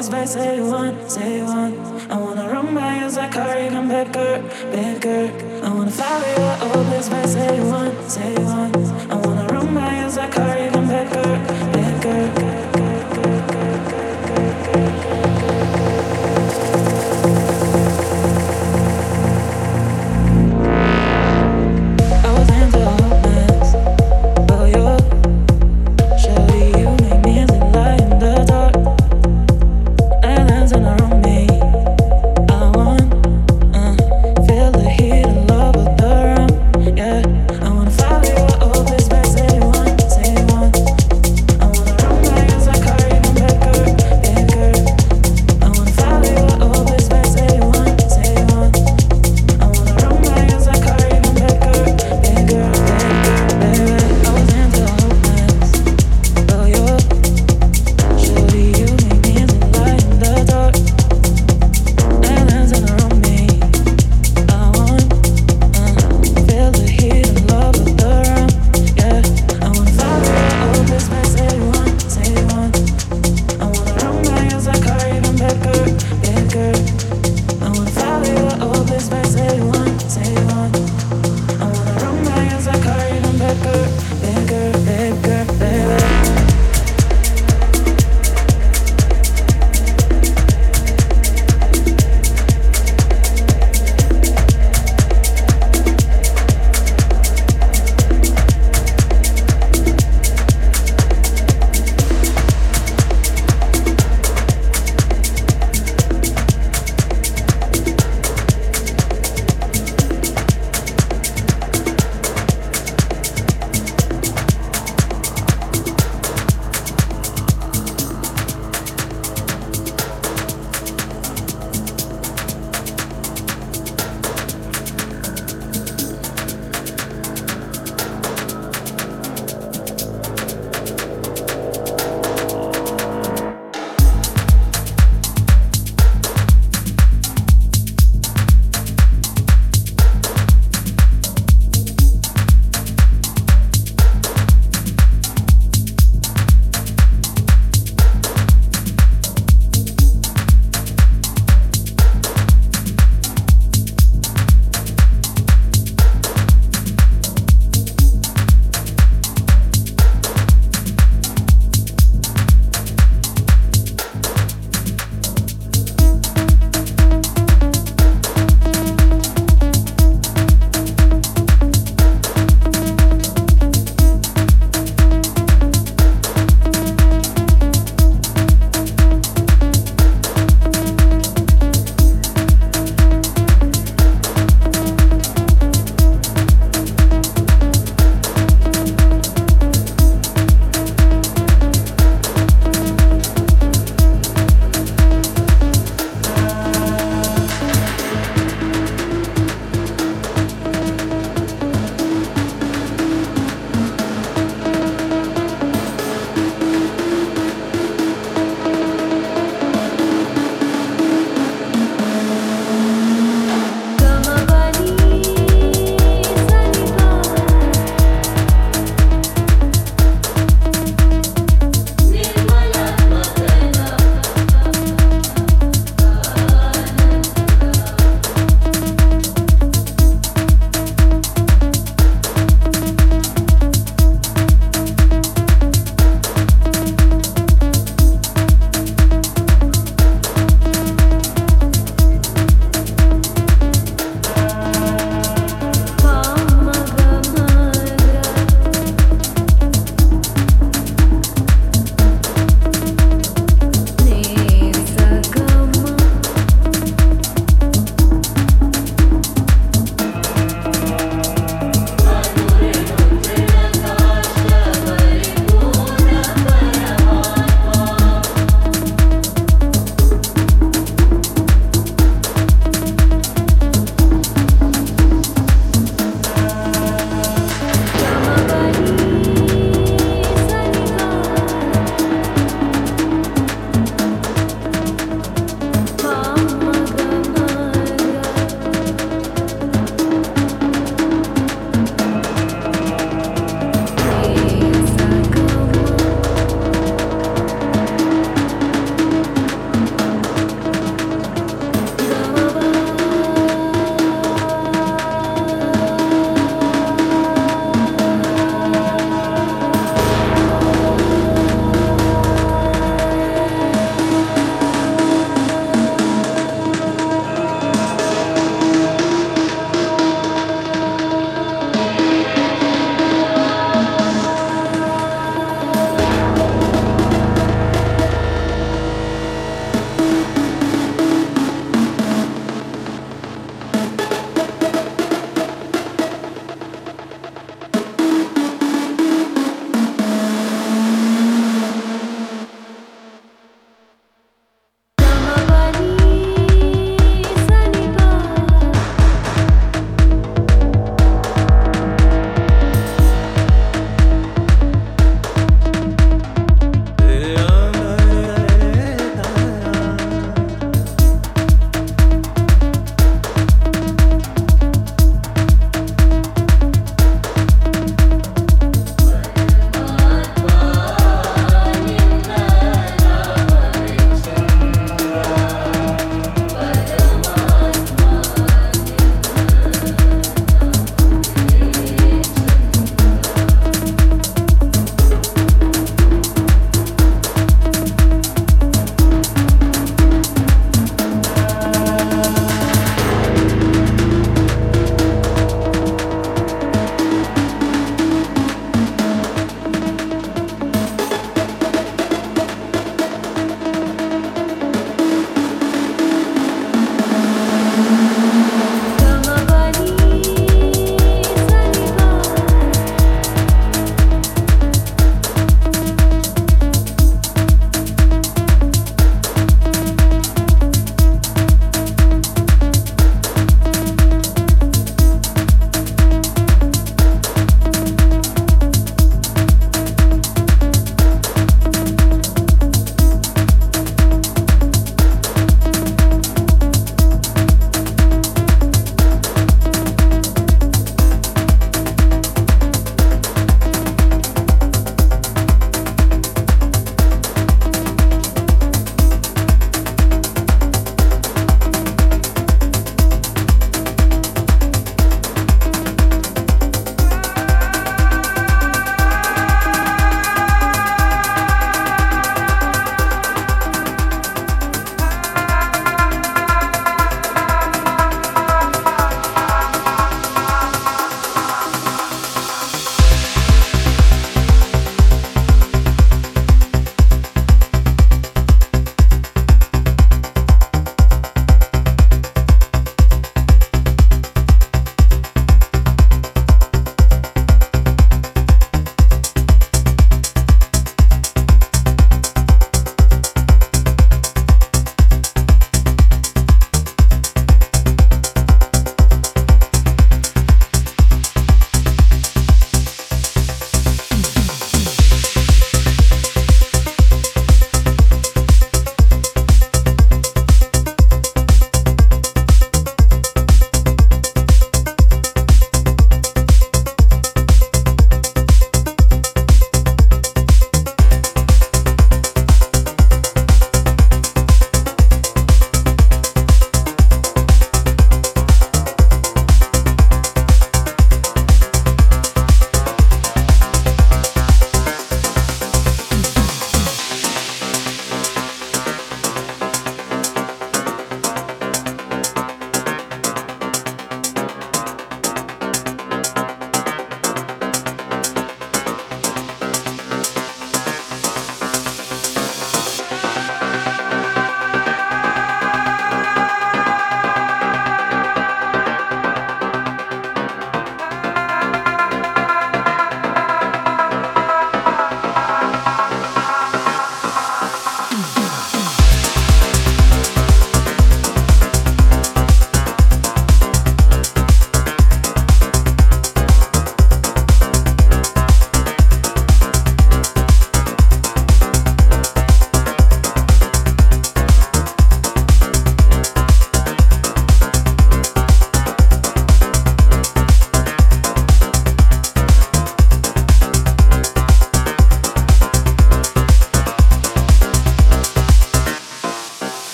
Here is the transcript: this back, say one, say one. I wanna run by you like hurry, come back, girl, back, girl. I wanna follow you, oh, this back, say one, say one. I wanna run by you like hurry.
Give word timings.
this 0.00 0.08
back, 0.08 0.28
say 0.28 0.60
one, 0.62 1.10
say 1.10 1.42
one. 1.42 1.74
I 2.10 2.16
wanna 2.16 2.48
run 2.48 2.74
by 2.74 3.00
you 3.00 3.08
like 3.10 3.34
hurry, 3.34 3.68
come 3.68 3.88
back, 3.88 4.10
girl, 4.12 4.40
back, 4.72 5.00
girl. 5.02 5.30
I 5.62 5.74
wanna 5.74 5.90
follow 5.90 6.26
you, 6.26 6.56
oh, 6.64 6.86
this 6.90 7.08
back, 7.10 7.26
say 7.26 7.60
one, 7.60 8.08
say 8.08 8.34
one. 8.36 8.74
I 9.10 9.16
wanna 9.16 9.46
run 9.48 9.74
by 9.74 10.00
you 10.00 10.08
like 10.16 10.32
hurry. 10.32 10.59